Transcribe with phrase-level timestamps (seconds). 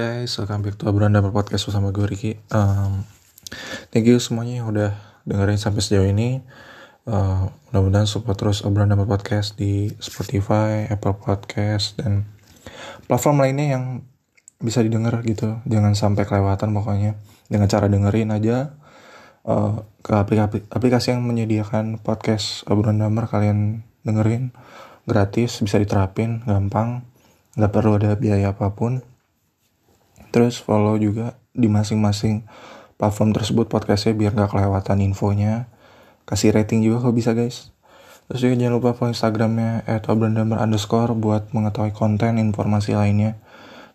[0.00, 2.32] Guys, welcome back to Obrolan Damar Podcast bersama gue Ricky.
[2.48, 3.04] Um,
[3.92, 4.96] Thank you semuanya yang udah
[5.28, 6.40] dengerin sampai sejauh ini.
[7.04, 12.24] Uh, Mudah-mudahan support terus Obrolan Damar Podcast di Spotify, Apple Podcast, dan
[13.12, 13.84] platform lainnya yang
[14.56, 15.60] bisa didengar gitu.
[15.68, 17.20] Jangan sampai kelewatan pokoknya.
[17.52, 18.72] Dengan cara dengerin aja
[19.44, 24.56] uh, ke aplikasi, aplikasi yang menyediakan podcast Obrolan Damar kalian dengerin.
[25.04, 27.04] Gratis bisa diterapin gampang.
[27.52, 29.09] Nggak perlu ada biaya apa pun
[30.30, 32.46] terus follow juga di masing-masing
[33.00, 35.66] platform tersebut podcastnya biar gak kelewatan infonya.
[36.28, 37.74] Kasih rating juga kalau bisa guys.
[38.30, 43.34] Terus juga jangan lupa follow instagramnya @obrandamber underscore buat mengetahui konten informasi lainnya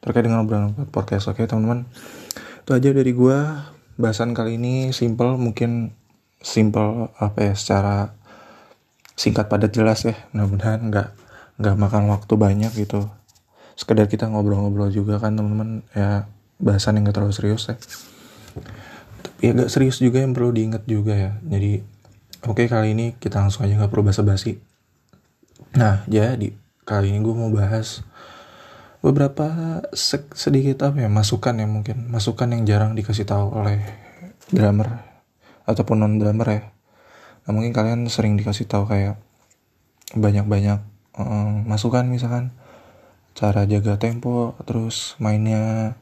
[0.03, 1.31] terkait dengan obrolan podcast.
[1.31, 1.87] Oke teman-teman.
[2.61, 3.71] Itu aja dari gua.
[3.95, 5.95] Bahasan kali ini simple mungkin
[6.43, 8.11] simple apa ya secara
[9.15, 10.19] singkat padat jelas ya.
[10.35, 11.07] Mudah-mudahan nggak
[11.63, 13.07] nggak makan waktu banyak gitu
[13.75, 15.83] sekedar kita ngobrol-ngobrol juga kan teman-teman.
[15.91, 16.27] Ya
[16.59, 17.75] bahasan yang gak terlalu serius ya.
[19.25, 21.31] Tapi agak serius juga yang perlu diingat juga ya.
[21.43, 21.83] Jadi
[22.47, 24.61] oke okay, kali ini kita langsung aja nggak perlu basa-basi.
[25.75, 26.55] Nah jadi
[26.87, 28.05] kali ini gue mau bahas
[29.03, 29.81] beberapa
[30.33, 32.07] sedikit apa ya masukan ya mungkin.
[32.07, 33.81] Masukan yang jarang dikasih tahu oleh
[34.53, 35.03] drummer
[35.67, 36.61] ataupun non drummer ya.
[37.45, 39.19] Nah mungkin kalian sering dikasih tahu kayak
[40.13, 40.79] banyak-banyak
[41.17, 42.53] um, masukan misalkan
[43.35, 45.93] cara jaga tempo terus mainnya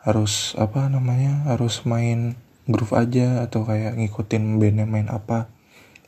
[0.00, 5.52] harus apa namanya harus main groove aja atau kayak ngikutin bandnya main apa.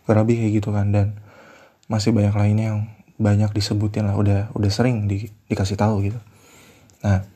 [0.08, 1.20] Kurang lebih kayak gitu kan dan
[1.92, 2.80] masih banyak lainnya yang
[3.20, 6.20] banyak disebutin lah udah udah sering di, dikasih tahu gitu.
[7.04, 7.28] Nah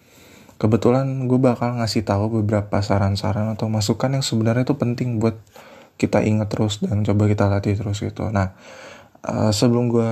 [0.57, 5.37] kebetulan gue bakal ngasih tahu beberapa saran-saran atau masukan yang sebenarnya itu penting buat
[6.01, 8.33] kita ingat terus dan coba kita latih terus gitu.
[8.33, 8.57] Nah
[9.29, 10.11] uh, sebelum gue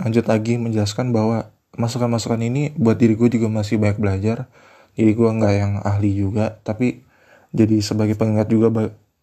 [0.00, 4.46] lanjut lagi menjelaskan bahwa masukan-masukan ini buat diri gue juga masih banyak belajar.
[4.96, 7.04] Jadi gue nggak yang ahli juga tapi
[7.52, 8.72] jadi sebagai pengingat juga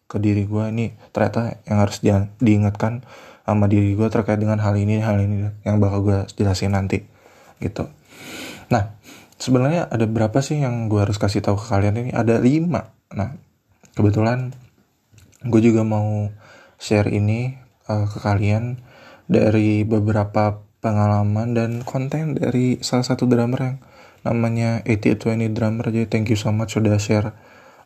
[0.04, 3.02] ke diri gue ini ternyata yang harus di diingatkan
[3.44, 7.04] sama diri gue terkait dengan hal ini hal ini yang bakal gue jelasin nanti
[7.60, 7.88] gitu.
[8.70, 8.96] Nah
[9.36, 12.10] sebenarnya ada berapa sih yang gue harus kasih tahu ke kalian ini?
[12.14, 12.94] Ada lima.
[13.12, 13.36] Nah
[13.98, 14.54] kebetulan
[15.44, 16.32] gue juga mau
[16.80, 17.52] share ini
[17.88, 18.80] uh, ke kalian
[19.28, 23.76] dari beberapa pengalaman dan konten dari salah satu drummer yang
[24.28, 25.88] namanya 8820 drummer.
[25.88, 27.32] Jadi thank you so much sudah share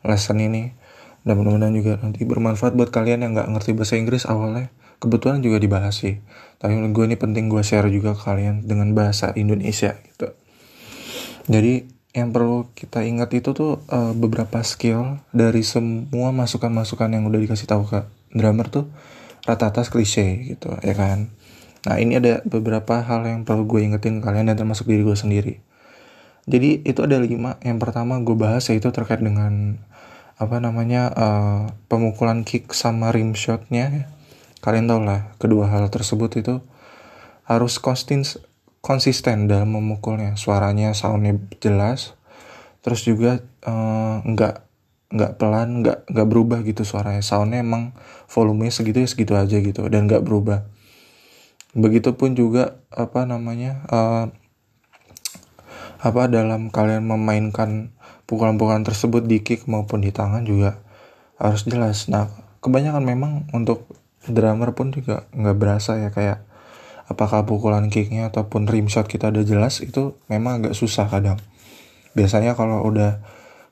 [0.02, 0.74] lesson ini.
[1.22, 4.74] Dan mudah-mudahan juga nanti bermanfaat buat kalian yang nggak ngerti bahasa Inggris awalnya.
[4.98, 6.18] Kebetulan juga dibahas sih
[6.58, 10.34] tapi menurut gue ini penting gue share juga ke kalian dengan bahasa Indonesia gitu.
[11.46, 11.86] Jadi
[12.18, 17.70] yang perlu kita ingat itu tuh uh, beberapa skill dari semua masukan-masukan yang udah dikasih
[17.70, 18.00] tahu ke
[18.34, 18.90] drummer tuh
[19.46, 21.30] rata-rata klise gitu ya kan
[21.86, 25.54] Nah ini ada beberapa hal yang perlu gue ingetin kalian dan termasuk diri gue sendiri.
[26.48, 27.60] Jadi itu ada lima.
[27.60, 29.78] Yang pertama gue bahas yaitu terkait dengan
[30.38, 31.62] apa namanya uh,
[31.92, 34.08] pemukulan kick sama rim shotnya.
[34.64, 36.58] Kalian tau lah kedua hal tersebut itu
[37.46, 38.24] harus konsisten
[38.80, 40.34] konsisten dalam memukulnya.
[40.40, 42.16] Suaranya soundnya jelas.
[42.82, 44.68] Terus juga uh, nggak
[45.08, 47.96] nggak pelan nggak nggak berubah gitu suaranya soundnya emang
[48.28, 50.68] volumenya segitu ya segitu aja gitu dan nggak berubah
[51.78, 54.26] begitupun juga apa namanya uh,
[56.02, 57.94] apa dalam kalian memainkan
[58.26, 60.82] pukulan-pukulan tersebut di kick maupun di tangan juga
[61.38, 62.10] harus jelas.
[62.10, 62.26] Nah
[62.58, 63.86] kebanyakan memang untuk
[64.26, 66.42] drummer pun juga nggak berasa ya kayak
[67.08, 71.38] apakah pukulan kicknya ataupun rim shot kita udah jelas itu memang agak susah kadang.
[72.12, 73.22] Biasanya kalau udah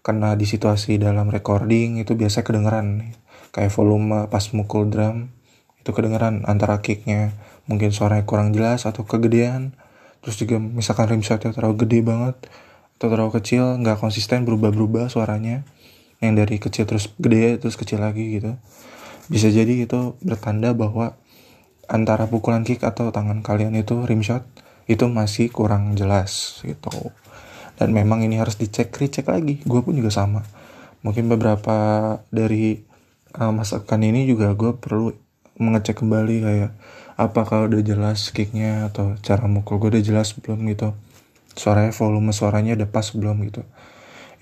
[0.06, 3.19] kena di situasi dalam recording itu biasa kedengeran.
[3.51, 5.34] Kayak volume pas mukul drum
[5.83, 7.34] itu kedengeran antara kicknya
[7.66, 9.74] mungkin suaranya kurang jelas atau kegedean.
[10.22, 12.36] Terus juga misalkan rim shotnya terlalu gede banget
[12.97, 15.63] atau terlalu kecil nggak konsisten berubah-berubah suaranya.
[16.18, 18.57] Yang dari kecil terus gede terus kecil lagi gitu.
[19.28, 21.18] Bisa jadi itu bertanda bahwa
[21.86, 24.42] antara pukulan kick atau tangan kalian itu rim shot
[24.86, 27.15] itu masih kurang jelas gitu.
[27.77, 29.60] Dan memang ini harus dicek recheck lagi.
[29.66, 30.41] Gue pun juga sama.
[31.04, 31.77] Mungkin beberapa
[32.33, 32.80] dari
[33.36, 35.12] uh, masakan ini juga gue perlu
[35.60, 36.71] mengecek kembali kayak
[37.16, 40.92] apakah udah jelas kicknya atau cara mukul gue udah jelas belum gitu.
[41.57, 43.65] Suaranya volume suaranya udah pas belum gitu.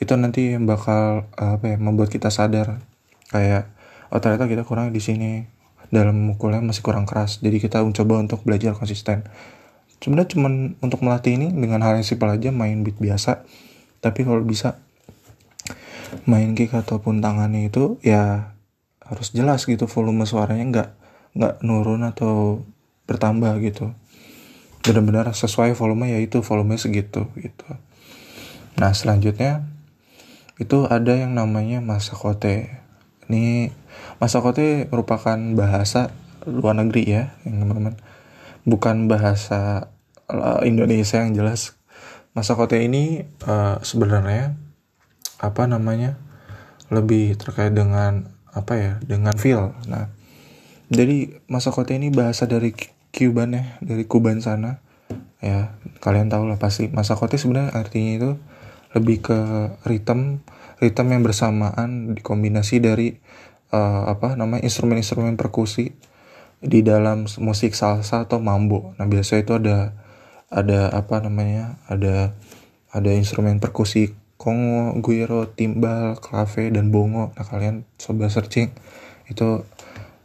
[0.02, 2.82] Itu nanti bakal apa ya membuat kita sadar.
[3.30, 3.70] Kayak
[4.10, 5.46] oh ternyata kita kurang di sini.
[5.94, 7.38] Dalam mukulnya masih kurang keras.
[7.38, 9.22] Jadi kita mencoba untuk belajar konsisten.
[10.02, 13.46] Sebenarnya cuman untuk melatih ini dengan hal yang simpel aja main beat biasa.
[14.02, 14.82] Tapi kalau bisa
[16.26, 18.54] main kick ataupun tangannya itu ya
[19.06, 20.66] harus jelas gitu volume suaranya.
[20.66, 20.88] Nggak
[21.34, 22.62] nggak nurun atau
[23.04, 23.92] bertambah gitu.
[24.84, 27.68] Benar-benar sesuai volume yaitu volume segitu gitu.
[28.78, 29.66] Nah selanjutnya
[30.58, 32.70] itu ada yang namanya masakote.
[33.26, 33.74] Ini
[34.22, 36.14] masakote merupakan bahasa
[36.46, 37.98] luar negeri ya teman-teman.
[38.64, 39.90] Bukan bahasa
[40.30, 41.76] eh, Indonesia yang jelas.
[42.34, 44.58] Masakote ini uh, sebenarnya
[45.38, 46.18] apa namanya
[46.90, 49.70] lebih terkait dengan apa ya dengan feel.
[49.86, 50.10] Nah
[50.92, 52.74] jadi masakote ini bahasa dari
[53.14, 54.82] Cuban ya dari Kuban sana
[55.38, 58.30] ya kalian tahu lah pasti masakote sebenarnya artinya itu
[58.94, 59.38] lebih ke
[59.84, 60.40] ritme
[60.78, 63.16] ritme yang bersamaan dikombinasi dari
[63.74, 65.94] uh, apa namanya instrumen-instrumen perkusi
[66.64, 68.96] di dalam musik salsa atau mambo.
[68.96, 69.78] Nah biasanya itu ada
[70.48, 72.32] ada apa namanya ada
[72.94, 77.34] ada instrumen perkusi kongo, guiro, timbal, clave dan bongo.
[77.36, 78.72] Nah kalian coba searching
[79.28, 79.66] itu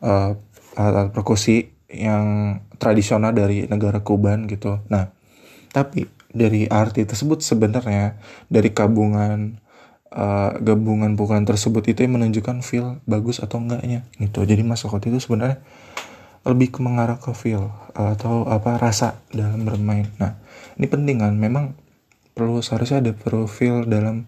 [0.03, 0.31] uh,
[0.79, 4.79] alat-alat perkusi yang tradisional dari negara Kuban gitu.
[4.87, 5.11] Nah
[5.75, 8.15] tapi dari arti tersebut sebenarnya
[8.47, 9.59] dari gabungan
[10.13, 14.45] uh, gabungan pukulan tersebut itu yang menunjukkan feel bagus atau enggaknya gitu.
[14.45, 15.61] Jadi masukot itu sebenarnya
[16.47, 20.07] lebih ke mengarah ke feel atau apa rasa dalam bermain.
[20.17, 20.39] Nah,
[20.79, 21.35] ini penting kan.
[21.35, 21.75] Memang
[22.31, 24.25] perlu seharusnya ada profil dalam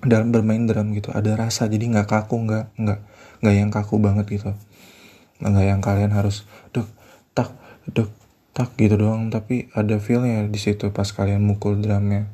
[0.00, 1.10] dalam bermain drum gitu.
[1.12, 3.00] Ada rasa jadi nggak kaku nggak nggak
[3.42, 4.52] nggak yang kaku banget gitu.
[5.40, 6.86] Nggak yang kalian harus duk
[7.34, 7.52] tak
[7.88, 8.12] duk
[8.52, 9.32] tak gitu doang.
[9.32, 12.28] Tapi ada feelnya di situ pas kalian mukul drumnya.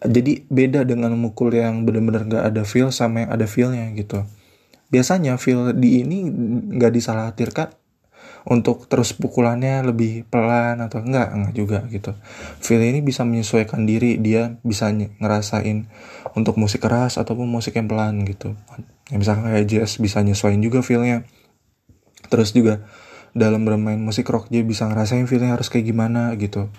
[0.00, 4.22] Jadi beda dengan mukul yang benar-benar gak ada feel sama yang ada feelnya gitu.
[4.94, 6.22] Biasanya feel di ini
[6.78, 7.74] nggak disalahatirkan
[8.46, 12.14] untuk terus pukulannya lebih pelan atau enggak enggak juga gitu.
[12.62, 15.90] Feel ini bisa menyesuaikan diri dia bisa ngerasain
[16.38, 18.54] untuk musik keras ataupun musik yang pelan gitu.
[19.10, 21.26] Ya, misalkan kayak jazz bisa nyesuaiin juga feelnya
[22.28, 22.82] terus juga
[23.36, 26.72] dalam bermain musik rock dia bisa ngerasain feelnya harus kayak gimana gitu.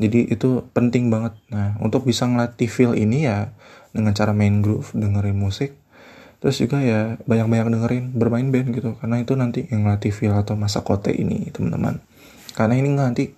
[0.00, 1.36] Jadi itu penting banget.
[1.52, 3.52] Nah untuk bisa ngelatih feel ini ya
[3.92, 5.76] dengan cara main groove dengerin musik
[6.40, 8.96] terus juga ya banyak-banyak dengerin bermain band gitu.
[8.96, 12.00] Karena itu nanti yang ngelatih feel atau masa kote ini teman-teman.
[12.56, 13.36] Karena ini nanti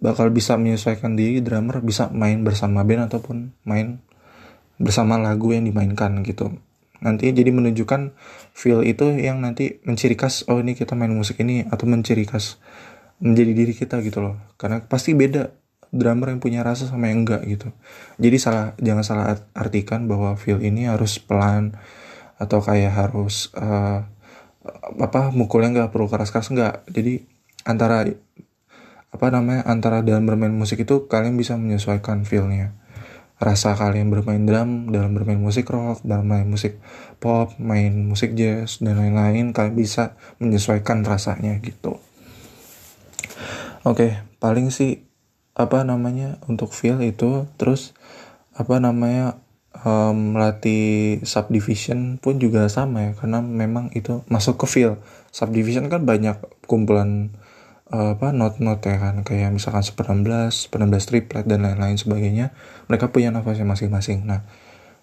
[0.00, 4.00] bakal bisa menyesuaikan diri drummer bisa main bersama band ataupun main
[4.80, 6.50] bersama lagu yang dimainkan gitu
[7.02, 8.14] nanti jadi menunjukkan
[8.54, 12.60] feel itu yang nanti menciri khas oh ini kita main musik ini atau menciri khas
[13.18, 14.36] menjadi diri kita gitu loh.
[14.60, 15.50] Karena pasti beda
[15.94, 17.70] drummer yang punya rasa sama yang enggak gitu.
[18.18, 19.24] Jadi salah jangan salah
[19.54, 21.78] artikan bahwa feel ini harus pelan
[22.38, 24.02] atau kayak harus uh,
[24.98, 27.22] apa mukulnya nggak perlu keras-keras nggak jadi
[27.68, 28.08] antara
[29.14, 32.74] apa namanya antara dalam bermain musik itu kalian bisa menyesuaikan feelnya
[33.42, 36.78] rasa kalian bermain drum dalam bermain musik rock dalam main musik
[37.18, 41.98] pop main musik jazz dan lain-lain kalian bisa menyesuaikan rasanya gitu.
[43.84, 45.04] Oke okay, paling sih
[45.54, 47.94] apa namanya untuk feel itu terus
[48.54, 49.38] apa namanya
[49.82, 55.02] um, melatih subdivision pun juga sama ya karena memang itu masuk ke feel.
[55.34, 56.38] Subdivision kan banyak
[56.70, 57.34] kumpulan
[57.92, 59.20] apa not-not ya kan.
[59.26, 62.56] Kayak misalkan seper 16, seper 16 triplet dan lain-lain sebagainya
[62.88, 64.24] mereka punya nafasnya masing-masing.
[64.24, 64.46] Nah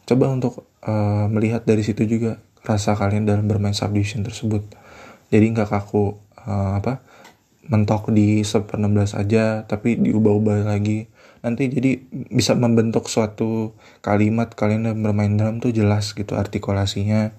[0.09, 4.65] coba untuk uh, melihat dari situ juga rasa kalian dalam bermain subdivision tersebut.
[5.29, 7.05] Jadi nggak kaku uh, apa
[7.69, 11.05] mentok di seper 16 aja tapi diubah-ubah lagi.
[11.41, 11.97] Nanti jadi
[12.29, 13.73] bisa membentuk suatu
[14.05, 17.33] kalimat kalian bermain drum tuh jelas gitu artikulasinya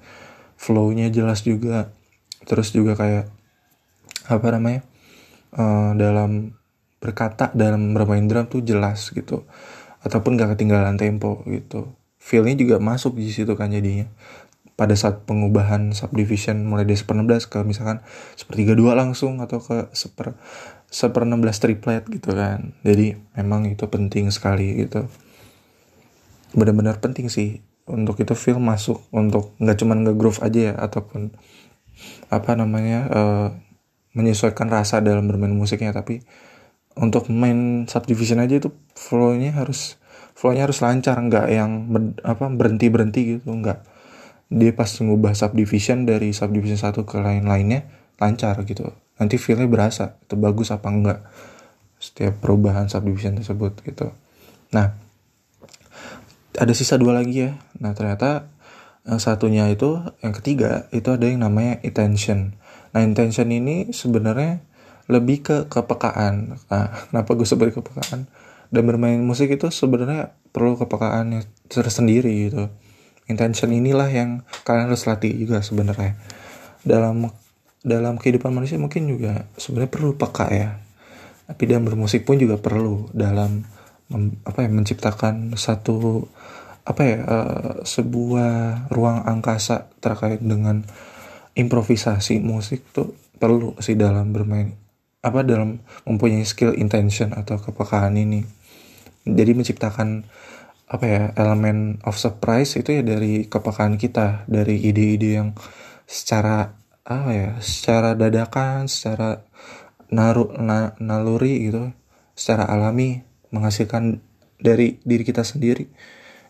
[0.58, 1.94] flownya jelas juga.
[2.46, 3.30] Terus juga kayak
[4.26, 4.86] apa namanya
[5.56, 6.56] uh, dalam
[7.02, 9.44] berkata dalam bermain drum tuh jelas gitu.
[10.02, 11.94] Ataupun gak ketinggalan tempo gitu.
[12.22, 14.06] Feelnya juga masuk di situ kan jadinya.
[14.72, 18.00] Pada saat pengubahan subdivision mulai dari seper 16 ke misalkan
[18.34, 20.34] sepertiga dua langsung atau ke seper
[20.88, 22.74] seper 16 triplet gitu kan.
[22.82, 25.06] Jadi memang itu penting sekali gitu.
[26.56, 31.34] Benar-benar penting sih untuk itu film masuk untuk nggak cuman nge-groove aja ya ataupun
[32.30, 33.48] apa namanya uh,
[34.12, 36.20] menyesuaikan rasa dalam bermain musiknya tapi
[36.96, 39.96] untuk main subdivision aja itu flownya harus
[40.36, 43.80] flownya harus lancar nggak yang ber, apa berhenti berhenti gitu nggak.
[44.52, 47.88] Dia pas ngubah subdivision dari subdivision satu ke lain lainnya
[48.20, 48.92] lancar gitu.
[49.16, 51.20] Nanti feelnya berasa itu bagus apa enggak
[51.96, 54.12] setiap perubahan subdivision tersebut gitu.
[54.76, 54.92] Nah
[56.52, 57.56] ada sisa dua lagi ya.
[57.80, 58.52] Nah ternyata
[59.08, 62.54] yang satunya itu yang ketiga itu ada yang namanya intention
[62.92, 64.60] nah intention ini sebenarnya
[65.10, 66.60] lebih ke kepekaan.
[66.70, 68.28] Nah kenapa gue sebut kepekaan?
[68.72, 72.72] Dan bermain musik itu sebenarnya perlu kepekaan tersendiri gitu.
[73.28, 76.16] Intention inilah yang kalian harus latih juga sebenarnya.
[76.82, 77.28] Dalam
[77.82, 80.80] dalam kehidupan manusia mungkin juga sebenarnya perlu peka ya.
[81.52, 83.12] Tapi dalam bermusik pun juga perlu.
[83.12, 83.60] Dalam
[84.08, 86.24] mem, apa ya menciptakan satu
[86.82, 90.82] apa ya uh, sebuah ruang angkasa terkait dengan
[91.52, 94.82] improvisasi musik tuh perlu sih dalam bermain
[95.22, 98.42] apa dalam mempunyai skill intention atau kepekaan ini.
[99.22, 100.26] Jadi menciptakan
[100.90, 105.54] apa ya elemen of surprise itu ya dari kepekaan kita dari ide-ide yang
[106.04, 106.74] secara
[107.06, 109.46] apa ya secara dadakan secara
[110.12, 111.94] naru na, naluri gitu
[112.34, 113.22] secara alami
[113.54, 114.18] menghasilkan
[114.58, 115.86] dari diri kita sendiri.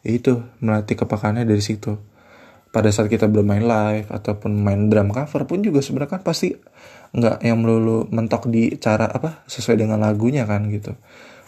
[0.03, 2.12] Itu melatih kepekaannya dari situ
[2.73, 6.57] pada saat kita bermain live ataupun main drum cover pun juga sebenarnya kan pasti
[7.13, 10.97] nggak yang melulu mentok di cara apa sesuai dengan lagunya kan gitu.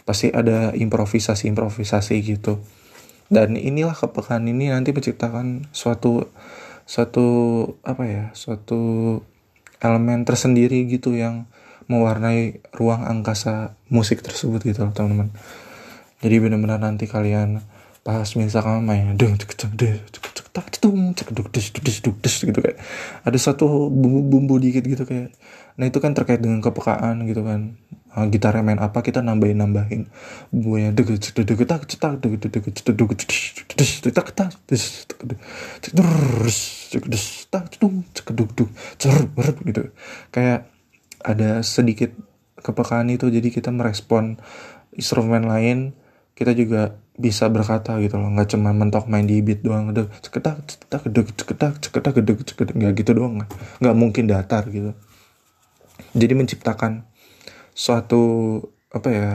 [0.04, 2.60] Pasti ada improvisasi improvisasi gitu.
[3.32, 6.28] Dan inilah kepekaan ini nanti menciptakan suatu
[6.84, 7.26] suatu
[7.80, 9.16] apa ya suatu
[9.80, 11.48] elemen tersendiri gitu yang
[11.88, 15.32] mewarnai ruang angkasa musik tersebut gitu loh teman-teman.
[16.20, 17.64] Jadi benar-benar nanti kalian
[18.04, 22.78] pas misalkan main deng cek cek tak cetung cek duk des des des gitu kayak.
[23.26, 25.34] Ada satu bumbu-bumbu dikit gitu kayak.
[25.74, 27.74] Nah itu kan terkait dengan kepekaan gitu kan.
[28.14, 30.06] Uh, gitarnya main apa kita nambahin nambahin.
[30.54, 33.10] Bumbunya deg deg tak cetak deg deg cek deg
[33.74, 34.82] des tak tak des
[35.82, 36.58] terus
[36.94, 39.26] des tak cetung cek duk duk cer
[39.66, 39.90] gitu.
[40.30, 40.70] Kayak
[41.18, 42.14] ada sedikit
[42.62, 44.38] kepekaan itu jadi kita merespon
[44.94, 45.98] instrumen lain
[46.34, 50.66] kita juga bisa berkata gitu loh nggak cuma mentok main di beat doang udah ceketak
[50.66, 53.46] ceketak gedeg ceketak ceketak gedeg ceketak nggak gitu doang
[53.78, 54.98] nggak mungkin datar gitu.
[56.14, 57.06] Jadi menciptakan
[57.70, 58.58] suatu
[58.90, 59.30] apa ya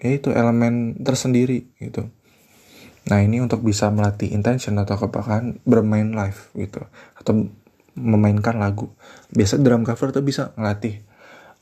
[0.00, 2.08] ya itu elemen tersendiri gitu.
[3.12, 6.80] Nah ini untuk bisa melatih intention atau kepakan bermain live gitu
[7.20, 7.52] atau
[7.92, 8.88] memainkan lagu.
[9.36, 11.04] Biasa drum cover tuh bisa ngelatih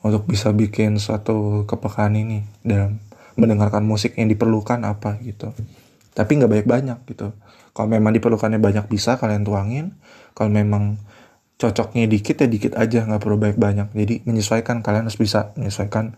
[0.07, 3.03] untuk bisa bikin suatu kepekaan ini dalam
[3.35, 5.53] mendengarkan musik yang diperlukan apa gitu.
[6.15, 7.35] Tapi nggak banyak banyak gitu.
[7.71, 9.95] Kalau memang diperlukannya banyak bisa kalian tuangin.
[10.35, 10.99] Kalau memang
[11.61, 16.17] cocoknya dikit ya dikit aja nggak perlu banyak banyak jadi menyesuaikan kalian harus bisa menyesuaikan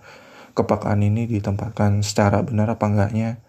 [0.54, 3.42] kepakaan ini ditempatkan secara benar apa enggaknya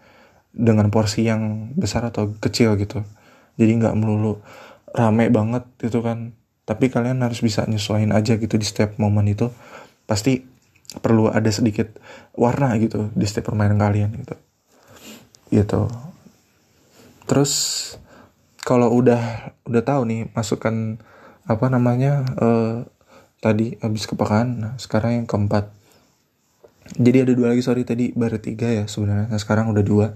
[0.50, 3.02] dengan porsi yang besar atau kecil gitu.
[3.58, 4.40] Jadi nggak melulu
[4.94, 6.32] rame banget gitu kan.
[6.64, 9.52] Tapi kalian harus bisa nyesuaiin aja gitu di setiap momen itu.
[10.08, 10.40] Pasti
[11.02, 11.98] perlu ada sedikit
[12.34, 14.36] warna gitu di setiap permainan kalian gitu.
[15.50, 15.82] Gitu.
[17.24, 17.52] Terus
[18.62, 21.00] kalau udah udah tahu nih masukan
[21.44, 22.88] apa namanya uh,
[23.44, 25.70] tadi habis kepekaan nah sekarang yang keempat.
[27.00, 29.32] Jadi ada dua lagi sorry tadi baru tiga ya sebenarnya.
[29.32, 30.06] Nah, sekarang udah dua.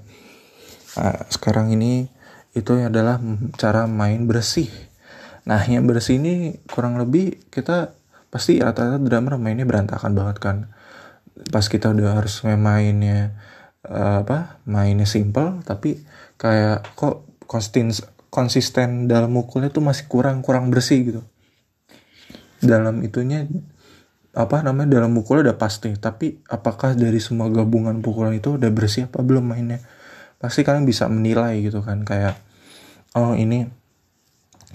[1.01, 2.13] Nah, sekarang ini
[2.53, 3.21] itu adalah
[3.57, 4.69] cara main bersih.
[5.49, 7.97] Nah yang bersih ini kurang lebih kita
[8.29, 10.57] pasti rata-rata drummer mainnya berantakan banget kan.
[11.49, 13.39] Pas kita udah harus mainnya
[13.87, 16.03] uh, apa mainnya simple tapi
[16.37, 17.95] kayak kok konsisten
[18.29, 21.23] konsisten dalam mukulnya tuh masih kurang kurang bersih gitu.
[22.61, 23.49] Dalam itunya
[24.37, 29.09] apa namanya dalam mukulnya udah pasti tapi apakah dari semua gabungan pukulan itu udah bersih
[29.09, 29.81] apa belum mainnya?
[30.39, 32.39] Pasti kalian bisa menilai gitu kan kayak
[33.17, 33.67] oh ini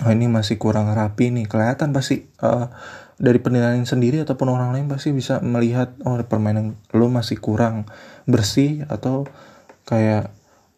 [0.01, 1.45] oh ini masih kurang rapi nih.
[1.45, 2.67] Kelihatan pasti uh,
[3.21, 7.85] dari penilaian sendiri ataupun orang lain pasti bisa melihat oh permainan lo masih kurang
[8.25, 9.29] bersih atau
[9.85, 10.33] kayak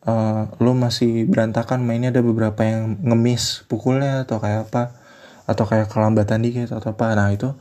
[0.06, 4.96] uh, lo masih berantakan mainnya ada beberapa yang ngemis pukulnya atau kayak apa
[5.46, 7.54] atau kayak kelambatan dikit atau apa nah itu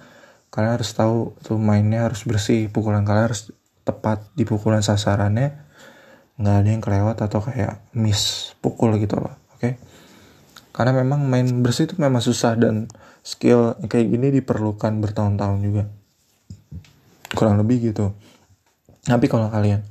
[0.49, 3.51] kalian harus tahu tuh mainnya harus bersih pukulan kalian harus
[3.85, 5.61] tepat di pukulan sasarannya
[6.41, 9.73] nggak ada yang kelewat atau kayak miss pukul gitu loh oke okay?
[10.75, 12.91] Karena memang main bersih itu memang susah dan
[13.23, 15.87] skill kayak gini diperlukan bertahun-tahun juga.
[17.31, 18.11] Kurang lebih gitu.
[19.07, 19.87] Tapi kalau kalian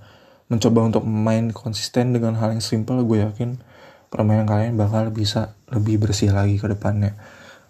[0.52, 3.63] mencoba untuk main konsisten dengan hal yang simple gue yakin
[4.12, 7.16] permainan kalian bakal bisa lebih bersih lagi ke depannya.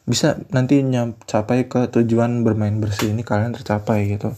[0.04, 0.84] Bisa nanti
[1.30, 4.34] capai ke tujuan bermain bersih ini kalian tercapai gitu.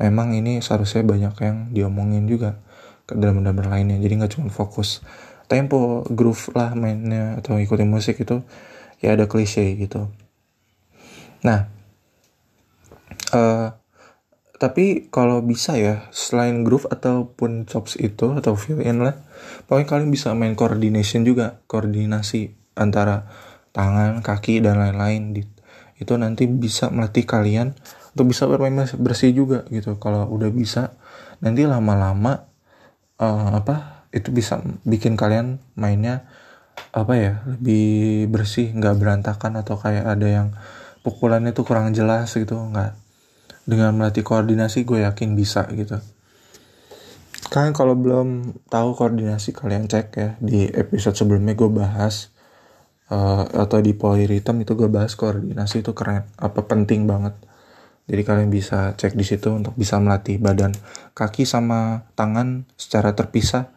[0.00, 2.58] Memang ini seharusnya banyak yang diomongin juga
[3.06, 4.00] ke dalam dalam lainnya.
[4.00, 5.04] Jadi nggak cuma fokus
[5.46, 8.42] tempo groove lah mainnya atau ikutin musik itu
[9.00, 10.08] ya ada klise gitu.
[11.44, 11.68] Nah
[13.34, 13.68] uh,
[14.56, 19.18] tapi kalau bisa ya selain groove ataupun chops itu atau fill in lah
[19.68, 23.28] pokoknya kalian bisa main coordination juga koordinasi antara
[23.74, 25.34] tangan kaki dan lain-lain
[25.98, 27.74] itu nanti bisa melatih kalian
[28.14, 29.98] untuk bisa bermain bersih juga gitu.
[29.98, 30.94] Kalau udah bisa
[31.42, 32.46] nanti lama-lama
[33.18, 36.22] uh, apa itu bisa bikin kalian mainnya
[36.94, 40.48] apa ya lebih bersih nggak berantakan atau kayak ada yang
[41.02, 42.94] pukulannya tuh kurang jelas gitu nggak.
[43.66, 45.98] Dengan melatih koordinasi gue yakin bisa gitu.
[47.50, 50.28] Kalian kalau belum tahu koordinasi kalian cek ya.
[50.38, 52.30] Di episode sebelumnya gue bahas
[53.10, 57.34] uh, atau di poliritem itu gue bahas koordinasi itu keren apa penting banget.
[58.04, 60.76] Jadi kalian bisa cek di situ untuk bisa melatih badan
[61.16, 63.73] kaki sama tangan secara terpisah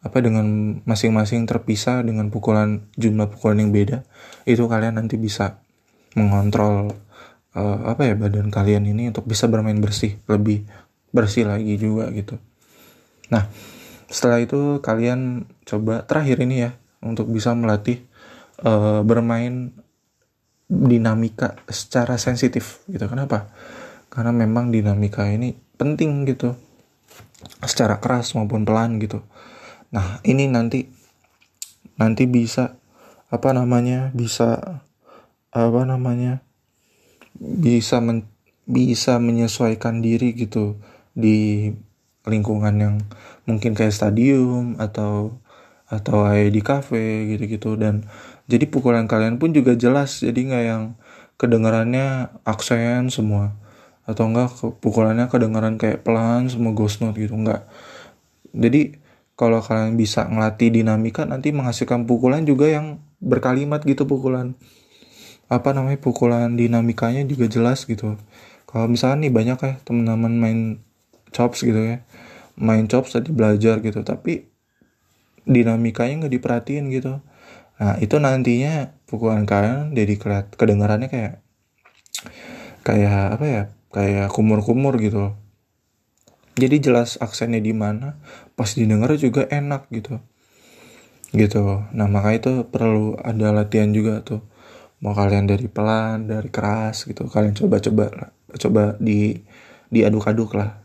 [0.00, 3.98] apa dengan masing-masing terpisah dengan pukulan jumlah pukulan yang beda
[4.48, 5.60] itu kalian nanti bisa
[6.16, 6.96] mengontrol
[7.52, 10.64] uh, apa ya badan kalian ini untuk bisa bermain bersih lebih
[11.12, 12.40] bersih lagi juga gitu.
[13.28, 13.44] Nah
[14.08, 16.70] setelah itu kalian coba terakhir ini ya
[17.04, 18.00] untuk bisa melatih
[18.64, 19.76] uh, bermain
[20.70, 23.04] dinamika secara sensitif gitu.
[23.04, 23.52] Kenapa?
[24.08, 26.56] Karena memang dinamika ini penting gitu
[27.68, 29.20] secara keras maupun pelan gitu
[29.90, 30.86] Nah, ini nanti
[31.98, 32.78] nanti bisa
[33.30, 34.14] apa namanya?
[34.14, 34.82] bisa
[35.50, 36.46] apa namanya?
[37.40, 38.26] bisa men,
[38.70, 40.78] bisa menyesuaikan diri gitu
[41.16, 41.70] di
[42.28, 42.96] lingkungan yang
[43.48, 45.40] mungkin kayak stadium atau
[45.90, 47.04] atau kayak di cafe
[47.34, 48.06] gitu-gitu dan
[48.46, 50.84] jadi pukulan kalian pun juga jelas jadi nggak yang
[51.34, 53.58] kedengarannya aksen semua
[54.06, 57.66] atau enggak pukulannya kedengaran kayak pelan semua ghost note gitu enggak
[58.54, 58.99] jadi
[59.40, 64.52] kalau kalian bisa ngelatih dinamika nanti menghasilkan pukulan juga yang berkalimat gitu pukulan.
[65.48, 68.20] Apa namanya pukulan dinamikanya juga jelas gitu.
[68.68, 70.60] Kalau misalnya nih banyak ya teman-teman main
[71.32, 72.04] chops gitu ya.
[72.60, 74.44] Main chops tadi belajar gitu tapi
[75.48, 77.24] dinamikanya nggak diperhatiin gitu.
[77.80, 80.20] Nah itu nantinya pukulan kalian jadi
[80.52, 81.40] kedengarannya kayak
[82.84, 83.62] kayak apa ya?
[83.88, 85.32] Kayak kumur-kumur gitu
[86.60, 88.20] jadi jelas aksennya di mana
[88.54, 90.20] pas didengar juga enak gitu.
[91.32, 91.62] Gitu.
[91.96, 94.44] Nah maka itu perlu ada latihan juga tuh.
[95.00, 99.40] Mau kalian dari pelan dari keras gitu kalian coba-coba coba di
[99.88, 100.84] diaduk-aduk lah.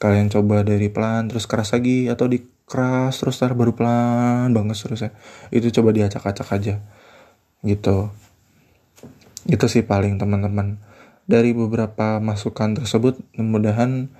[0.00, 4.76] Kalian coba dari pelan terus keras lagi atau di keras terus tar baru pelan banget
[4.82, 5.10] terus ya
[5.52, 6.74] itu coba diacak-acak aja.
[7.60, 8.08] Gitu.
[9.46, 10.80] Itu sih paling teman-teman.
[11.26, 14.14] Dari beberapa masukan tersebut mudah-mudahan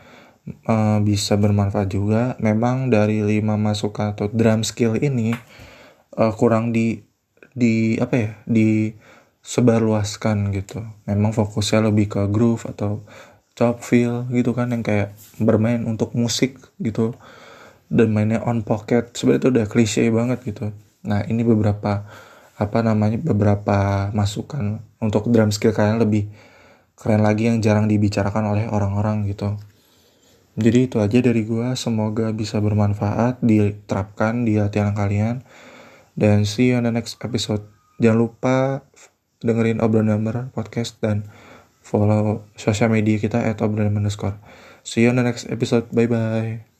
[0.67, 2.35] uh, bisa bermanfaat juga.
[2.39, 5.35] Memang dari lima masukan atau drum skill ini
[6.17, 7.03] uh, kurang di
[7.57, 8.93] di apa ya di
[9.47, 10.83] sebarluaskan gitu.
[11.07, 13.07] Memang fokusnya lebih ke groove atau
[13.57, 17.17] chop feel gitu kan yang kayak bermain untuk musik gitu
[17.89, 20.75] dan mainnya on pocket sebenarnya itu udah klise banget gitu.
[21.07, 22.05] Nah ini beberapa
[22.57, 26.29] apa namanya beberapa masukan untuk drum skill kalian lebih
[26.97, 29.57] keren lagi yang jarang dibicarakan oleh orang-orang gitu.
[30.57, 35.45] Jadi itu aja dari gue, semoga bisa bermanfaat, diterapkan di latihan kalian.
[36.17, 37.69] Dan see you on the next episode.
[38.01, 38.57] Jangan lupa
[39.45, 41.29] dengerin obrolan number podcast dan
[41.85, 44.41] follow sosial media kita at obrolan underscore.
[44.81, 45.93] See you on the next episode.
[45.93, 46.76] Bye bye.